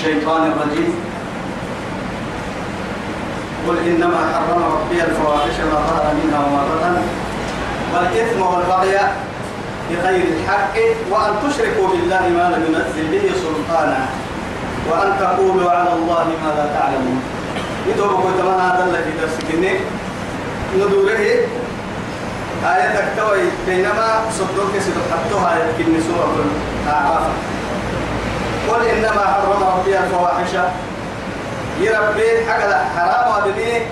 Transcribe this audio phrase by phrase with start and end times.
[0.00, 0.92] الشيطان الرجيم.
[3.68, 6.96] قل إنما حرم ربي الفواحش ما ظهر منها وما بطن.
[7.92, 8.96] والإثم والبغي
[9.90, 10.76] بغير الحق
[11.10, 14.00] وأن تشركوا بالله ما لم ينزل به سلطانا
[14.90, 17.20] وأن تقولوا على الله ما لا تعلمون.
[17.88, 19.72] يتوبوا كنت ما هذا الذي درسكني
[20.76, 21.24] ندوره.
[22.64, 24.08] آية تكتوي بينما
[24.38, 26.36] صدوك ستحطها يمكن سورة
[26.84, 27.26] الأعراف.
[28.68, 29.49] قل إنما حرم
[30.50, 30.72] الفواحش
[31.80, 33.82] يربي حاجة حرام وبني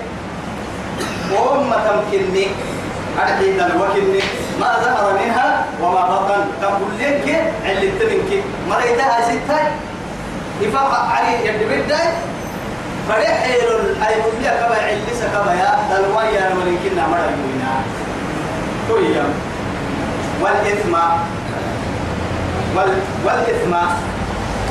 [1.31, 2.47] وهم تمكنني
[3.19, 4.19] أرحيد الوكني
[4.59, 6.45] ما ظهر منها وما بطن.
[6.61, 9.59] تقول لك اللي تمنك مريتها ستة.
[10.61, 11.95] إفاق علي يدبر
[13.09, 13.43] فرح
[14.07, 15.97] أي مبلغ كما علس كما يا.
[15.97, 17.73] دلوايا ولكن نعمل يوينا.
[18.87, 19.25] كويا
[20.41, 20.95] والإثم.
[22.75, 22.91] وال
[23.25, 23.73] والإثم.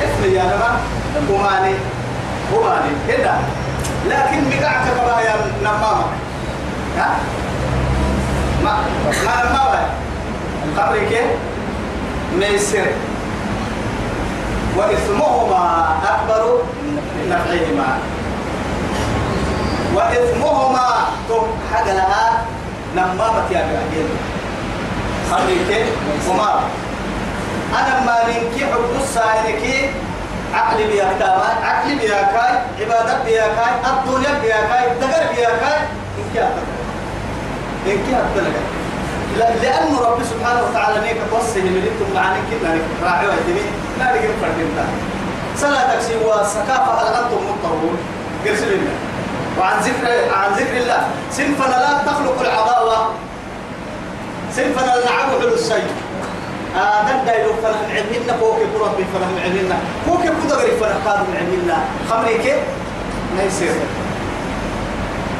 [0.03, 0.79] إثم يا نما
[1.27, 1.73] كماني
[2.51, 3.33] كماني كده
[4.09, 6.11] لكن مقعك كما يا نمامك
[6.97, 7.09] ها؟
[8.63, 8.73] ما
[9.25, 9.87] ما نمامك
[10.77, 11.23] خبرك
[12.39, 12.85] ميسر.
[14.77, 17.97] وإثمهما أكبر من نفعهما.
[19.95, 20.87] وإثمهما
[21.29, 22.43] تم حاجة لها
[22.95, 24.09] نمامة يا بعدين
[25.31, 25.85] خليك
[26.29, 26.59] وما
[27.73, 29.93] أنا ما منك حب السائلك
[30.53, 35.79] عقل بياكاي عقل بياكاي عبادة بياكاي الدنيا بياكاي دقر بياكاي.
[36.17, 36.49] إنك
[37.87, 38.63] إنك أتلقى
[39.61, 43.65] لأن رب سبحانه وتعالى نيك توصي من إنتم معاني كنا راعي وهدمي
[43.99, 44.69] لا نقل فردين
[45.57, 47.97] صلاة تكسي وسكافة هل أنتم مضطرون
[48.45, 48.95] قرسل الله
[49.59, 51.07] وعن ذكر عن ذكر الله.
[51.31, 53.11] سنفنا لا تخلق العداوة.
[54.55, 56.08] سنفنا حلو السيد
[56.75, 60.77] آدم دايلو فنهم علمنا فوق كرة بفنهم علمنا فوق كده غير
[61.39, 61.77] علمنا
[62.09, 62.55] خمري كيف؟
[63.37, 63.71] ما يصير.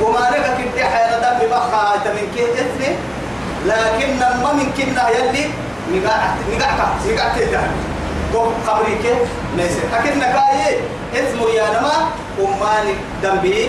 [0.02, 2.96] وما لك كنت حيانا دم بمخا من كيف اثنين
[3.66, 5.46] لكن ما من كنا يلي
[5.94, 7.58] نقاعك نقاعك نقاعك تهدى
[8.34, 9.18] قم خبري كيف؟
[9.58, 10.80] ليس لكن كاي
[11.14, 11.94] اسمه يا نما
[12.40, 12.94] أماني
[13.24, 13.68] دمبي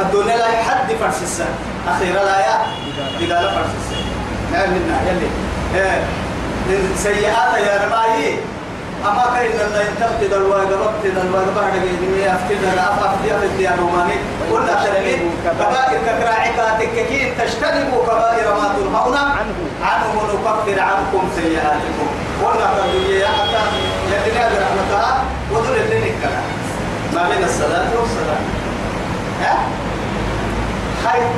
[0.00, 1.46] الدنيا لا حد فرسسا
[1.88, 2.58] أخيرا لا يا
[3.20, 3.98] بقال فرسسا
[4.52, 5.28] نعم منا يلي.
[5.74, 6.02] إيه.
[6.96, 8.04] سيئات يا نما
[9.06, 14.14] أما كاين لنا ينتقد الواجب ابتد الواجب بعد كده يفتد الأفاف دي أفتد يا روماني
[14.52, 19.58] قلنا تلميذ كبائر كراعك تككين تجتنبوا كبائر ما تنهون عنه.
[20.34, 22.08] نكفر عنكم سيئاتكم.
[22.44, 23.62] قلنا تلميذ حتى
[24.12, 26.40] يدنا برحمتها وذل اللي نكلا
[27.14, 28.42] ما بين الصلاة والصلاة
[29.42, 29.58] ها؟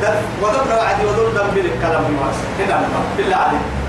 [0.03, 2.47] ده وذل وعدي وذل دم بالكلام الواسع.
[2.59, 2.77] كده
[3.17, 3.80] بالله عليك.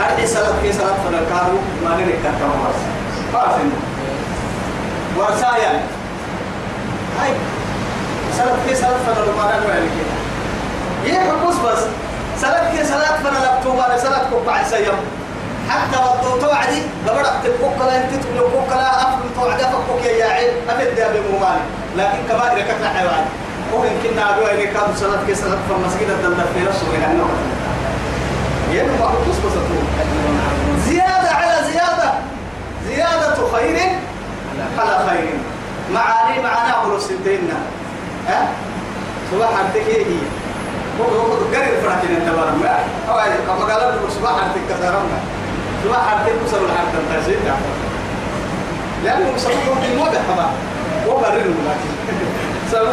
[0.00, 2.80] أرجع سلف في سلف فنكارو ما نريد كتاب ورس
[3.32, 3.70] فاسن
[5.18, 5.72] ورسايا
[7.20, 7.32] هاي.
[8.38, 10.14] سلف في سلف فنلو ما نريد كده
[11.12, 11.82] يه حبوس بس.
[12.40, 14.98] سلف في سلف فنلبتو ما سلف كوبا سيم
[15.70, 20.50] حتى وضو توعدي لبرك تبقى لا انت تقول بقى لا أفهم توعدي فكك يا عيل
[20.68, 21.64] افد يا بموماني
[21.96, 23.24] لكن كبائر كتنا حيوان.
[23.72, 26.86] ويمكن نابو إلى كاب سلف في سلف فمسجد الدندر في نفسه
[28.76, 28.88] يعني
[30.88, 32.12] زيادة على زيادة.
[32.88, 33.76] زيادة خير
[34.78, 35.34] على خير.
[35.94, 37.48] معاني معنا أقول سنتين.
[38.28, 38.48] ها؟
[39.32, 40.18] صباح عندك هي هي.
[41.00, 42.28] هو هو قرر فراتين انت
[43.10, 45.18] أو يعني كما قال صباح عندك كثرنا
[45.84, 47.38] صباح عندك وصل الحد التجديد
[49.04, 50.50] لأنه مسويهم في الموضع طبعا.
[51.08, 51.90] وبرروا لكن
[52.72, 52.92] سألوا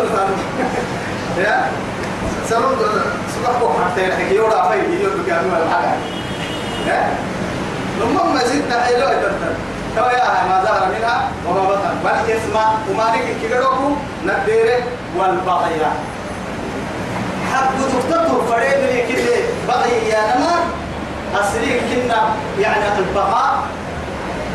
[1.38, 1.68] يا؟
[2.50, 2.78] سرون
[3.36, 5.96] سبحانه وتعالى حكي يورا فاي يجوا بكانوا الحاجة
[6.88, 7.10] ها؟
[8.02, 9.32] لما ما زدنا حيلو أيضا
[9.96, 11.94] تو يا ما ظهر منها وما بطن.
[12.06, 13.90] بل اسمع وما نك كيلوكو
[14.26, 14.80] نديره
[15.18, 15.82] والبغي
[17.54, 19.38] حق تكتب فريد من كده
[19.68, 20.56] بغي يا نما
[21.36, 22.22] أصلي كنا
[22.60, 23.54] يعني البغاء.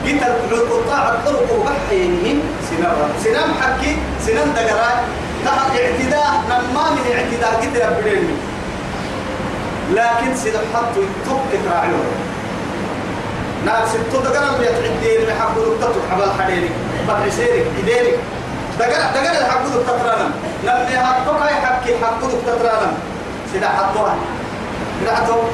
[0.04, 0.22] قلت
[0.52, 2.38] القطاع الطرق وبحينهم.
[2.70, 3.96] سنام سنام حكي
[4.26, 4.98] سنام دقرات
[5.48, 7.54] اعتداء نما من اعتداء.
[7.54, 8.36] قد يبدين
[9.94, 12.06] لكن سيد حطوا يتوك راعيون
[13.66, 16.68] ناس ستو دقنا بيتعدين بحقوا دكتور حبال حديني
[17.08, 18.18] بدعي سيرك إدينك
[18.78, 20.30] دقنا دقنا الحقوا دكتورانا
[20.64, 22.92] لما حطوك هاي حكي حقوا دكتورانا
[23.52, 24.16] سيدا حطوها
[25.00, 25.44] سيدا حطوها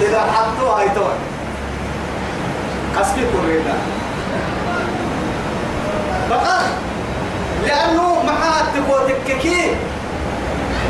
[0.00, 1.14] سيدا حطوها هاي توها
[2.98, 3.74] قسمي كورينا
[6.30, 6.60] بقى
[7.68, 9.60] لأنه محا تكوتككي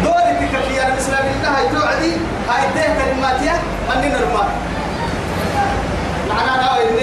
[0.04, 2.12] دوري تككي يعني بسم الله هاي توعدي
[2.48, 3.54] هاي ده كلمات يا
[3.96, 4.44] أني نرمى
[6.28, 6.98] معنا أنا إن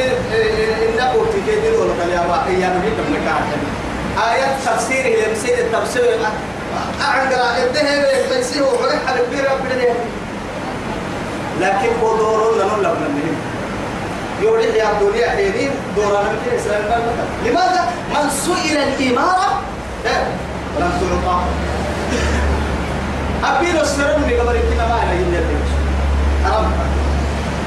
[0.87, 6.03] إن أقول تكيدين ولا كلامات يا نبي من كان آيات تفسير هي مسيد التفسير.
[7.01, 9.83] أعنقر الذهب يسيه وحرق على البير ربنا
[11.61, 13.35] لكن هو دور لنا لنا منهم
[14.41, 17.01] يوري يا الدنيا حينين دورنا من الإسلام
[17.45, 19.61] لماذا؟ من سئل الإمارة
[20.79, 21.39] لم تعطى
[23.43, 25.39] أبيل السرم بقبر كنا ما أنا إلا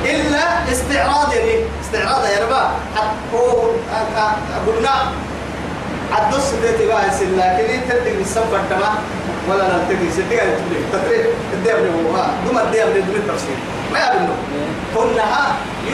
[0.04, 2.70] إلا استعراض يعني استعراض يا ربا
[4.66, 4.90] قلنا
[6.12, 8.94] عدوس ديتي بقى يسل لكن انت تدري السفر تما
[9.50, 13.56] ولا لا تدري سدي قال تقول تدري الدياب هو دوما الدياب اللي من تفسير
[13.92, 14.32] ما يبنو
[14.96, 15.24] قلنا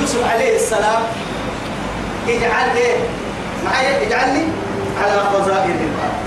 [0.01, 1.03] يوسف عليه السلام
[2.29, 2.97] اجعل إيه
[3.65, 4.45] معايا اجعلني
[5.03, 6.24] على خزائن الأرض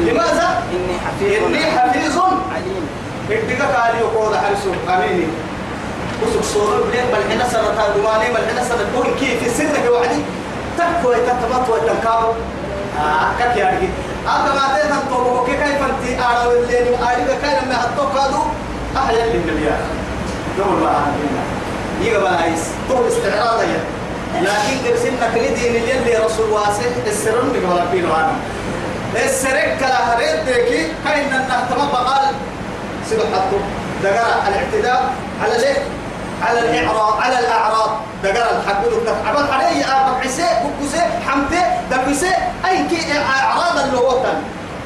[0.00, 1.44] لماذا؟ إني حفيظ.
[1.44, 2.18] إني حفيظ.
[2.54, 2.84] عليم.
[3.30, 4.72] اديك قال يقول حرسو.
[4.88, 5.26] أميني.
[6.22, 7.04] وسك صور بلين.
[7.12, 8.34] بل هنا سنة دواني.
[8.34, 10.22] بل هنا سنة كون كيف سنة وعدي
[10.78, 12.32] تكوي تتمط وتنكاو
[12.98, 13.88] آه كك يعني
[14.26, 18.42] أنا ما تيجي تنتظر كي كيف أنت أنا والليل أريد كاين ما هتوكادو
[18.96, 19.80] أحيا اللي مليار.
[20.58, 21.42] دور ما عندنا
[22.02, 22.62] يبقى عايز.
[22.88, 23.80] طول استعراض يا.
[24.40, 26.82] لكن درسنا كل دين اللي رسول واسع.
[27.06, 28.32] السرن بقول بينه
[29.16, 32.34] أنا السرق كلا هريد ديكي كاين نحتمى بقال
[33.08, 33.56] سيدو حطو
[34.02, 35.12] دقرأ الاعتداء
[35.42, 35.82] على ليه؟
[36.42, 37.90] على الإعراض على الأعراض.
[38.24, 38.92] دقرأ الحقود
[39.26, 42.34] عبد علي أبك عسى بكوسى حمتة دبسة
[42.68, 44.42] أي كي أعراض اللي هو تن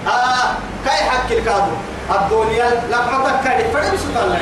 [0.06, 1.73] آه كاي حق الكادو
[2.11, 4.38] الدنيا لا حتى كاي فرد بسكان الله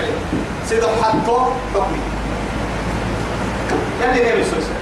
[0.69, 1.39] سيدو حطو
[1.75, 1.99] حكمي.
[4.03, 4.75] يعني نبي سوسة.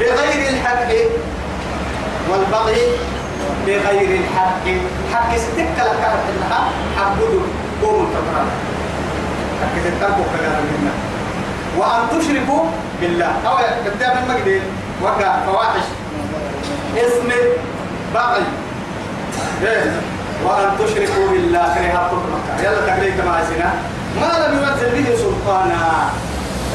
[0.00, 0.88] بغير الحق
[2.30, 2.82] والبغي
[3.66, 4.66] بغير الحق.
[5.12, 7.42] حق ستك لك كانت انها حقود
[7.82, 8.48] قوم الكفران
[9.60, 10.92] حق ستك وكذا منا
[11.78, 12.64] وأن تشركوا
[13.00, 13.32] بالله.
[13.46, 14.62] أو قدام المجد
[15.02, 15.86] وقع فواحش.
[16.96, 17.28] اسم
[18.14, 18.44] بغي.
[19.62, 19.92] إيه؟
[20.44, 21.74] وأن تشركوا بالله.
[21.74, 23.72] كره حقك يلا تقريك مع زنا
[24.20, 26.10] ما لم ينزل به سلطانا.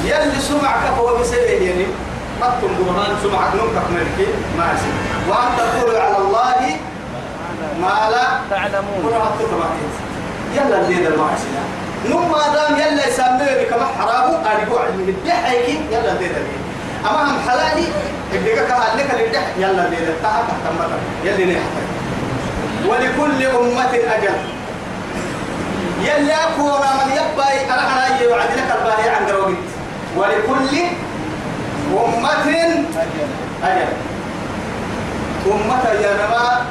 [0.05, 1.85] يلي سمعك فهو بسبب يعني.
[2.41, 4.27] قطم برهان سمعك نمكك ملكي
[4.57, 4.95] ما أسين
[5.29, 6.77] وأن تقول على الله
[7.81, 9.13] ما لا تعلمون.
[9.13, 9.65] حطوك ما
[10.55, 11.55] يلا الليل ما أسين
[12.09, 16.61] نم ما دام يلا يسميه بك ما حرامه أرجو علمي الدحيك يلا الليل الليل
[17.09, 17.87] أما هم حلالي
[18.33, 21.87] اللي كان لك الدح يلا الليل تحت تحت مرة يلا نحتاج
[22.87, 24.35] ولكل أمة أجل.
[26.03, 29.69] يلا كورا من يبقى أنا أنا يوعد لك الباهي عند روقت
[30.17, 30.77] ولكل
[31.93, 32.29] أمة
[33.63, 33.93] أجل.
[35.51, 36.65] أمة يا نما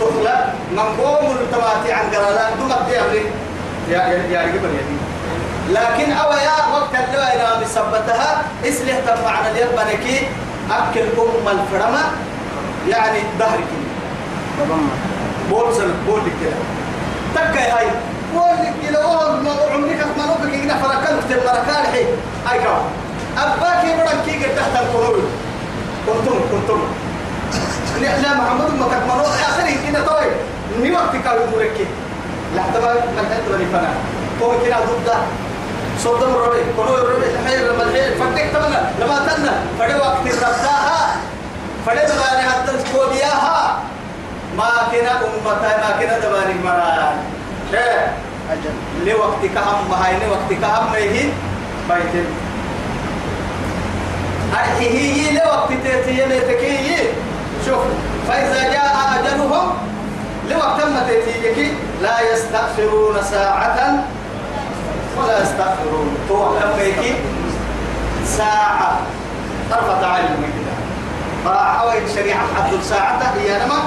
[0.00, 3.16] تخلق من قوم التواتي عن قرالا دوما بيعمل
[3.90, 4.70] يا يا يا رجل
[5.70, 10.18] لكن أو يا وقت اللي أنا مثبتها إسلح تبعنا اليبنكي
[10.70, 12.00] أكل أم الفرمة
[12.88, 13.64] يعني ظهرك
[15.50, 16.56] بول سنة بول كده.
[17.34, 17.86] تكا هاي.
[18.34, 19.06] بول كده.
[19.06, 22.04] وهم عمرك ما نوبك كده فركان في المركان حي
[22.46, 22.78] هاي كوا
[23.38, 25.24] أباك يبرك كي قد تحت القلوب
[26.06, 26.80] كنتم كنتم
[28.00, 30.32] لا محمد ما تكملوا آخر كده طيب
[30.82, 31.86] ني وقت كانوا مركي.
[32.56, 33.90] لا تبا من حد ولا فنا
[34.42, 35.10] هو كده ضد
[36.04, 41.16] صدم ربي كنوا ربي حير لما الحير فتك تمنا لما تنا فدي وقت ربتها
[41.86, 43.78] فدي دباني حتى كودياها
[44.56, 47.16] ما كنا أمتا ما كنا دباني مران.
[47.74, 48.12] إيه
[48.52, 49.06] أجل.
[49.10, 51.32] لوقت كهم بهاي لوقت كهم مهين
[51.90, 52.26] بيتين
[54.78, 56.96] هي لوقت تيتي ميتكي
[57.66, 57.78] شوف
[58.28, 59.72] فإذا جاء أجلهم
[60.50, 64.04] لوقت ما تيتيك لا يستأخرون ساعة
[65.18, 67.14] ولا يستأخرون هو لما
[68.26, 69.00] ساعة.
[69.70, 70.74] طرفة عين كده.
[71.44, 73.78] فأوي الشريعة حد ساعته هي نما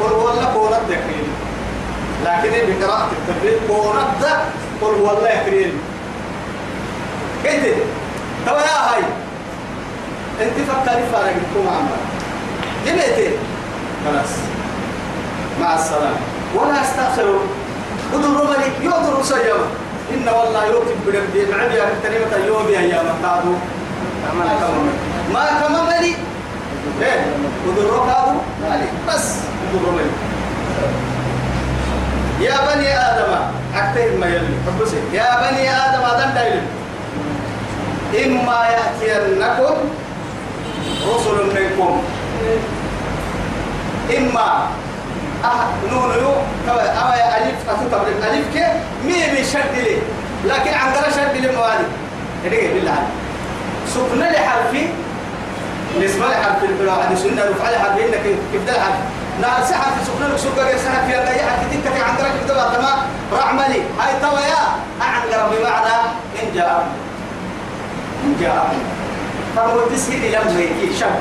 [0.00, 1.28] قل والله كونت ذكرين
[2.24, 4.26] لكن بقراءة التدريب كونت
[4.82, 5.72] قل والله يكرين
[7.42, 7.74] كنت
[8.46, 9.02] توا يا هاي.
[10.42, 11.96] انت فكري فارق لكم عمر
[12.86, 13.30] جبتي
[14.04, 14.32] خلاص.
[15.60, 16.16] مع السلامة.
[16.54, 17.40] ولا استأخروا
[18.14, 19.66] ودروا ملك يودروا سيما
[20.14, 23.56] إن والله يوتي بدم معد يا كلمة يوم يا أيام قادوا
[25.32, 26.14] ما كمان ملي
[27.02, 27.20] إيه.
[27.68, 29.34] ودروا قادوا ملي بس.
[29.74, 30.10] ودروا ملي
[32.46, 33.32] يا بني آدم.
[33.74, 34.54] أكتر ما يلي.
[34.66, 36.02] حبسي يا بني آدم.
[36.04, 36.66] آدم دايلم
[38.24, 39.76] إما يأتينكم
[41.08, 42.02] رسل منكم.
[44.16, 44.66] إما
[45.44, 46.32] أه نون يو
[46.68, 48.66] أما ألف أتو ألف كي؟
[49.04, 49.96] مي بشد لي.
[50.44, 51.86] لكن عن قرا شد لي موالي.
[52.44, 52.98] هدي بالله
[53.94, 54.88] سكن لحرفي
[56.00, 58.94] نسبة لحرف البلو عند سنة رفع لحرف إنك كيف ده حرف
[59.42, 60.38] نار سحر في سكنة لك.
[60.38, 62.98] سكر سحر في الله يحرف ديك في عند رك بدو تمام؟
[63.32, 64.62] رعملي هاي تويا
[65.00, 65.96] عن قرب بمعنى
[66.42, 66.86] إن جاء
[68.24, 68.74] إن جاء
[69.56, 71.16] فهو تسهيل لما يكي شب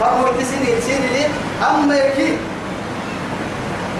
[0.00, 1.26] فهو تسهيل سيري لي
[1.70, 2.36] أما يكي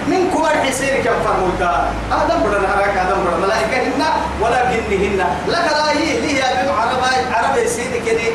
[0.07, 4.09] من كبر حسين كم فرموتا آدم بدنا هراك آدم بدنا ملائكة هنا
[4.41, 6.99] ولا جن هنا لك لا هي ليه يا عرب
[7.33, 8.31] عرب سيدي كده.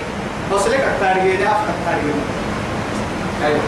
[0.53, 2.17] وصلك التاريخ أفك التاريخ
[3.45, 3.61] أيوه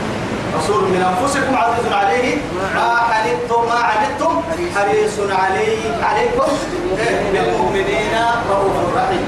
[0.58, 2.36] رسول من أنفسكم عزيز عليه
[2.74, 4.42] ما حنتم ما عنتم
[4.76, 6.52] حريص عليه عليكم.
[7.32, 8.14] بالمؤمنين
[8.50, 9.26] رؤوف رحيم.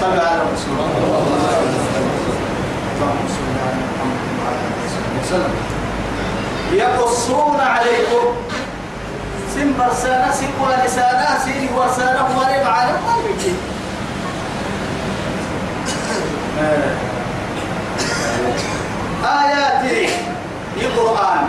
[0.00, 0.90] صلى على رسول الله.
[2.94, 3.26] اللهم
[3.64, 4.66] على محمد وعلى
[5.22, 5.54] وسلم.
[6.72, 8.24] يقصون عليكم.
[9.54, 12.92] سن برسانا سن ولسانا سن ورسانا ورب على
[19.24, 20.08] آياتي
[20.76, 21.44] القرآن.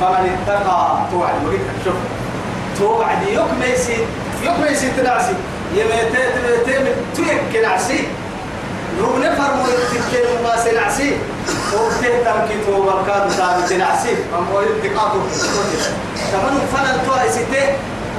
[0.00, 1.36] فمن اتقى توعد.
[1.46, 1.98] وقيت شوف
[2.78, 3.98] توعد يكميسي
[4.42, 5.34] يكميسي تنعسي
[5.74, 8.08] يميتي تميتي تيك نعسي
[8.98, 9.64] لو نفر مو
[10.44, 11.16] ما سنعسي
[11.74, 15.18] وقتين تمكي تو بركات تام تنعسي أما يتقاطو
[16.32, 17.64] كمان فنن تو ستة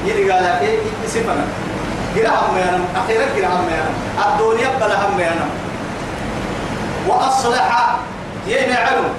[0.05, 0.77] يلي قال إيه
[1.07, 1.45] سيفنا
[2.15, 3.85] جرام يا أخيرا جرام يا
[4.25, 5.31] الدنيا بلا هم يا
[7.07, 7.97] وأصلح
[8.47, 9.09] ينعلم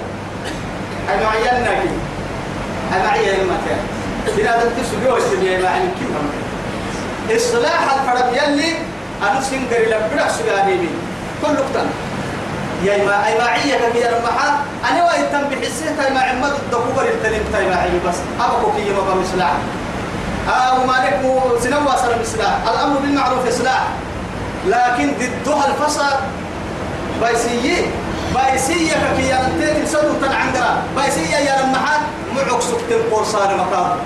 [1.09, 1.89] أنا عينك
[2.93, 3.79] أنا عيان المكان
[4.37, 6.50] بلا تنتسوا يا معني كم
[7.29, 8.73] إصلاح الفرق يلي
[9.21, 10.89] أنا سنجري لبرع سجاني
[11.41, 11.85] كل نقطة.
[12.83, 14.49] يا ما أي معية كبيرة المحا.
[14.89, 15.95] أنا وين تم بحسه.
[15.97, 18.15] تاي مع عمد الدكوبر التلم تاي معي بس.
[18.39, 19.53] أبقى كي ما بمسلاح
[20.49, 21.19] أو مالك
[21.63, 23.83] سنوا سر مسلاح الأمر بالمعروف إصلاح.
[24.67, 26.19] لكن ضدها الفساد.
[27.21, 27.81] بايسية.
[28.35, 31.97] بايسية كي ينتهي سدو تنعندرا بايسية يا المحا
[32.35, 33.97] معك سكتين قرصان مكان.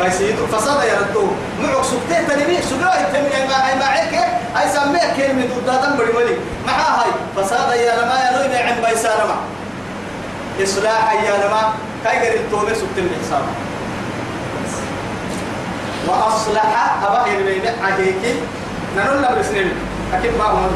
[0.00, 1.26] بايسية فساد يا ردو
[1.62, 4.14] معك سكتين تنمي سجوا التمي ما ما عيك
[4.56, 6.36] أي سميه كلمة ضدها بري ولي
[6.66, 7.10] معها هاي.
[7.36, 9.36] فساد يا لما يا نوي عن بايسان ما
[10.64, 11.72] إصلاح يا لما
[12.04, 13.42] كاي غير التومي سكتين الحساب
[16.08, 18.36] وأصلح أبا يرمي عهيك
[18.96, 19.72] نقول له بسنين
[20.14, 20.70] أكيد ما هم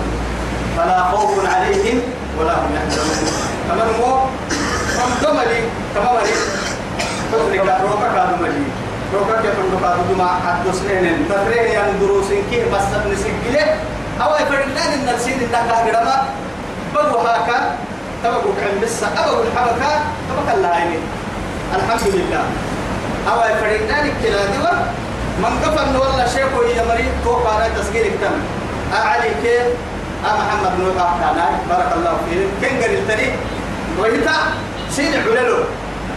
[0.76, 2.00] فلا خوف عليهم
[2.40, 3.32] ولا هم يحزنون.
[3.68, 4.16] كمان مو
[4.96, 5.60] كم دملي
[5.94, 6.32] كم مالي
[7.32, 8.48] تدرك روكا كانوا
[9.12, 13.76] مالي روكا كيف روكا دما حد سنين تدري يعني دروسين كي بس نسجله
[14.20, 16.24] أو يفرقنا النرسين إنك هجرما
[16.94, 17.76] بقوا هاكا
[18.24, 19.90] تبقوا كعم بس أبقوا الحبكة
[20.28, 20.98] تبقى الله عيني
[21.74, 22.44] الحمد لله
[23.28, 24.74] أو يفرقنا الكلا دوا
[25.38, 28.36] من قفل ولا شيء يا مريض توقع على تسجيل التم
[28.94, 29.66] أعلي كيف
[30.24, 33.32] أه محمد نور أحكانا بارك الله فيك كن قال التري
[34.00, 34.36] ويتا
[34.90, 35.58] سين عللو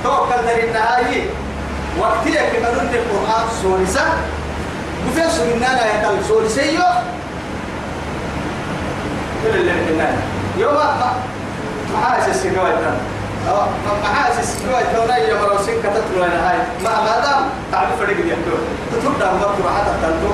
[0.04, 1.45] توكل در النهاية
[2.00, 4.02] وقتها كما نرد القرآن سورسة
[5.08, 6.82] وفي سورنا لا يتل سورسيو
[9.44, 10.18] كل اللي بنانا
[10.58, 10.74] يوم
[11.94, 12.76] ما حاسس السجوات
[14.04, 16.58] ما حاسس السجوات تونا يا مروسين كتت له هاي.
[16.84, 18.40] ما ما دام تعرف فرق اليوم
[18.92, 20.32] تتوقع مرة حتى تلتو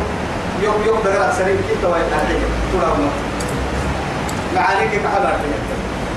[0.63, 2.39] يوم يوم دقرات سريع كده ويتعلق
[2.71, 3.07] تقول
[4.55, 5.33] معانيك كحبر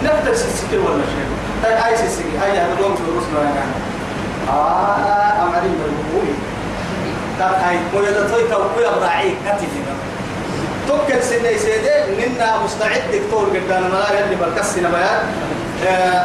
[0.04, 1.28] نفس السكر ولا شيء؟
[1.64, 3.70] طيب هاي السكر هاي هذا اليوم في الرسل ولا كان
[4.48, 6.34] آه أمري بالقبول
[7.40, 9.84] طيب هاي ويلا توي توقي أبراعي كتير
[10.88, 15.22] توكل سنة سيدة منا مستعد دكتور قدام ملا يلي بركسنا بيان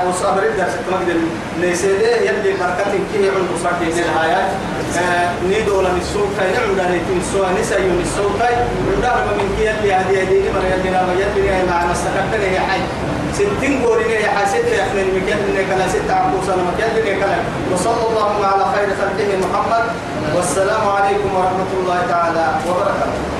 [0.10, 1.20] وصابر الدرس تمقدر
[1.62, 4.50] نيسيدة يلي بركتين كيه عن بصاكي نلهايات
[5.50, 8.56] نيدو لم السوق كاي نعم داري تنسوا نسا يوم السوق كاي
[8.88, 12.80] ودار من كي يلي هذه هذه مر يلي نام يلي مع مستقبل يا حي
[13.34, 17.40] ستين قولين يا حي ستة يحمل مكان كلا ستة عبوسا مكان كلا
[17.74, 19.86] وصلى الله على خير خلقه محمد.
[20.36, 23.39] والسلام عليكم ورحمة الله تعالى وبركاته.